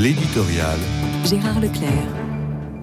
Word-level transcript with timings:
L'éditorial. 0.00 0.78
Gérard 1.24 1.58
Leclerc. 1.58 2.17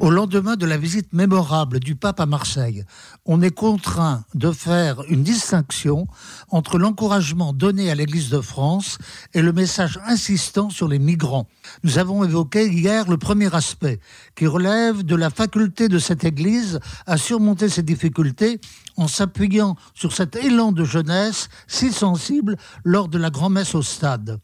Au 0.05 0.11
lendemain 0.11 0.55
de 0.55 0.67
la 0.67 0.77
visite 0.77 1.13
mémorable 1.13 1.79
du 1.79 1.95
pape 1.95 2.19
à 2.19 2.27
Marseille, 2.27 2.85
on 3.25 3.41
est 3.41 3.49
contraint 3.49 4.23
de 4.35 4.51
faire 4.51 5.01
une 5.09 5.23
distinction 5.23 6.05
entre 6.49 6.77
l'encouragement 6.77 7.53
donné 7.53 7.89
à 7.89 7.95
l'Église 7.95 8.29
de 8.29 8.39
France 8.39 8.99
et 9.33 9.41
le 9.41 9.51
message 9.51 9.99
insistant 10.05 10.69
sur 10.69 10.87
les 10.87 10.99
migrants. 10.99 11.47
Nous 11.83 11.97
avons 11.97 12.23
évoqué 12.23 12.67
hier 12.67 13.09
le 13.09 13.17
premier 13.17 13.55
aspect, 13.55 13.99
qui 14.35 14.45
relève 14.45 15.01
de 15.01 15.15
la 15.15 15.31
faculté 15.31 15.87
de 15.87 15.97
cette 15.97 16.23
Église 16.23 16.79
à 17.07 17.17
surmonter 17.17 17.67
ses 17.67 17.81
difficultés 17.81 18.61
en 18.97 19.07
s'appuyant 19.07 19.75
sur 19.95 20.13
cet 20.13 20.35
élan 20.35 20.71
de 20.71 20.83
jeunesse 20.83 21.49
si 21.65 21.91
sensible 21.91 22.57
lors 22.83 23.07
de 23.07 23.17
la 23.17 23.31
grand-messe 23.31 23.73
au 23.73 23.81
stade. 23.81 24.39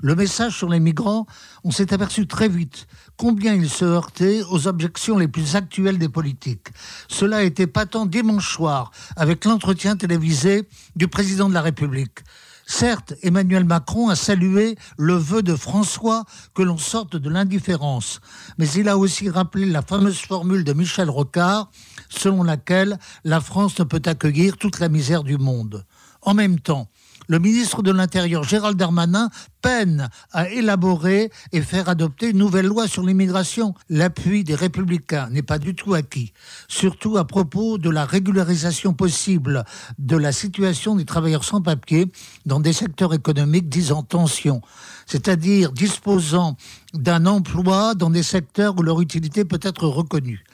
Le 0.00 0.14
message 0.14 0.56
sur 0.56 0.68
les 0.68 0.80
migrants, 0.80 1.26
on 1.64 1.70
s'est 1.70 1.94
aperçu 1.94 2.26
très 2.26 2.48
vite 2.48 2.86
combien 3.16 3.54
il 3.54 3.70
se 3.70 3.84
heurtait 3.84 4.42
aux 4.50 4.68
objections 4.68 5.05
les 5.14 5.28
plus 5.28 5.54
actuelles 5.54 5.98
des 5.98 6.08
politiques. 6.08 6.68
Cela 7.08 7.36
a 7.38 7.42
été 7.42 7.68
patent 7.68 8.06
dimanche 8.06 8.52
soir 8.52 8.90
avec 9.14 9.44
l'entretien 9.44 9.96
télévisé 9.96 10.68
du 10.96 11.06
président 11.06 11.48
de 11.48 11.54
la 11.54 11.62
République. 11.62 12.20
Certes, 12.68 13.14
Emmanuel 13.22 13.64
Macron 13.64 14.08
a 14.08 14.16
salué 14.16 14.76
le 14.98 15.14
vœu 15.14 15.42
de 15.42 15.54
François 15.54 16.24
que 16.52 16.62
l'on 16.62 16.78
sorte 16.78 17.14
de 17.14 17.30
l'indifférence, 17.30 18.20
mais 18.58 18.68
il 18.70 18.88
a 18.88 18.98
aussi 18.98 19.30
rappelé 19.30 19.66
la 19.66 19.82
fameuse 19.82 20.18
formule 20.18 20.64
de 20.64 20.72
Michel 20.72 21.08
Rocard, 21.08 21.70
selon 22.08 22.42
laquelle 22.42 22.98
la 23.22 23.40
France 23.40 23.78
ne 23.78 23.84
peut 23.84 24.02
accueillir 24.04 24.56
toute 24.56 24.80
la 24.80 24.88
misère 24.88 25.22
du 25.22 25.38
monde. 25.38 25.84
En 26.22 26.34
même 26.34 26.58
temps, 26.58 26.88
le 27.28 27.38
ministre 27.38 27.82
de 27.82 27.90
l'Intérieur, 27.90 28.44
Gérald 28.44 28.76
Darmanin, 28.76 29.30
peine 29.62 30.08
à 30.32 30.48
élaborer 30.48 31.30
et 31.52 31.60
faire 31.60 31.88
adopter 31.88 32.30
une 32.30 32.38
nouvelle 32.38 32.66
loi 32.66 32.86
sur 32.86 33.04
l'immigration. 33.04 33.74
L'appui 33.88 34.44
des 34.44 34.54
républicains 34.54 35.28
n'est 35.30 35.42
pas 35.42 35.58
du 35.58 35.74
tout 35.74 35.94
acquis, 35.94 36.32
surtout 36.68 37.16
à 37.16 37.26
propos 37.26 37.78
de 37.78 37.90
la 37.90 38.04
régularisation 38.04 38.92
possible 38.92 39.64
de 39.98 40.16
la 40.16 40.32
situation 40.32 40.94
des 40.94 41.04
travailleurs 41.04 41.44
sans 41.44 41.62
papier 41.62 42.06
dans 42.44 42.60
des 42.60 42.72
secteurs 42.72 43.14
économiques 43.14 43.68
disant 43.68 44.02
tension, 44.02 44.60
c'est-à-dire 45.06 45.72
disposant 45.72 46.56
d'un 46.94 47.26
emploi 47.26 47.94
dans 47.94 48.10
des 48.10 48.22
secteurs 48.22 48.78
où 48.78 48.82
leur 48.82 49.00
utilité 49.00 49.44
peut 49.44 49.60
être 49.62 49.86
reconnue. 49.86 50.44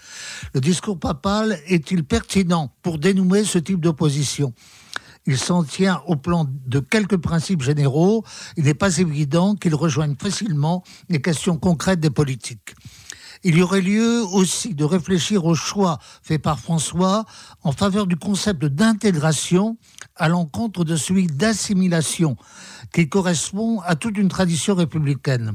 Le 0.54 0.60
discours 0.60 0.98
papal 0.98 1.58
est-il 1.66 2.04
pertinent 2.04 2.72
pour 2.82 2.98
dénouer 2.98 3.44
ce 3.44 3.58
type 3.58 3.80
d'opposition? 3.80 4.52
Il 5.26 5.38
s'en 5.38 5.62
tient 5.62 6.02
au 6.06 6.16
plan 6.16 6.46
de 6.66 6.80
quelques 6.80 7.16
principes 7.16 7.62
généraux. 7.62 8.24
Il 8.56 8.64
n'est 8.64 8.74
pas 8.74 8.98
évident 8.98 9.54
qu'il 9.54 9.74
rejoigne 9.74 10.16
facilement 10.20 10.82
les 11.08 11.20
questions 11.20 11.56
concrètes 11.56 12.00
des 12.00 12.10
politiques. 12.10 12.74
Il 13.44 13.56
y 13.56 13.62
aurait 13.62 13.80
lieu 13.80 14.22
aussi 14.22 14.74
de 14.74 14.84
réfléchir 14.84 15.44
au 15.44 15.56
choix 15.56 15.98
fait 16.22 16.38
par 16.38 16.60
François 16.60 17.24
en 17.64 17.72
faveur 17.72 18.06
du 18.06 18.16
concept 18.16 18.64
d'intégration 18.64 19.78
à 20.14 20.28
l'encontre 20.28 20.84
de 20.84 20.94
celui 20.94 21.26
d'assimilation 21.26 22.36
qui 22.92 23.08
correspond 23.08 23.80
à 23.80 23.96
toute 23.96 24.16
une 24.16 24.28
tradition 24.28 24.76
républicaine. 24.76 25.54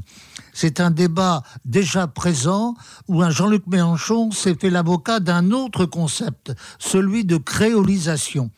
C'est 0.52 0.80
un 0.80 0.90
débat 0.90 1.42
déjà 1.64 2.06
présent 2.06 2.74
où 3.06 3.22
un 3.22 3.30
Jean-Luc 3.30 3.66
Mélenchon 3.66 4.32
s'est 4.32 4.56
fait 4.56 4.70
l'avocat 4.70 5.20
d'un 5.20 5.50
autre 5.50 5.86
concept, 5.86 6.52
celui 6.78 7.24
de 7.24 7.38
créolisation. 7.38 8.50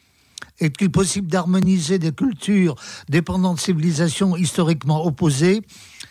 Est-il 0.61 0.91
possible 0.91 1.27
d'harmoniser 1.27 1.99
des 1.99 2.13
cultures 2.13 2.75
dépendant 3.09 3.55
de 3.55 3.59
civilisations 3.59 4.37
historiquement 4.37 5.07
opposées? 5.07 5.63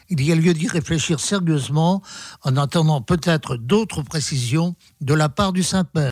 Il 0.09 0.23
y 0.23 0.31
a 0.31 0.36
lieu 0.36 0.56
d'y 0.56 0.67
réfléchir 0.67 1.19
sérieusement 1.19 2.02
en 2.44 2.58
attendant 2.58 3.00
peut-être 3.02 3.58
d'autres 3.58 4.02
précisions 4.02 4.75
de 5.02 5.14
la 5.14 5.30
part 5.30 5.53
du 5.53 5.61
Saint-Père. 5.61 6.08